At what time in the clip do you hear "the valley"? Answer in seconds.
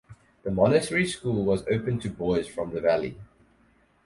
2.73-3.19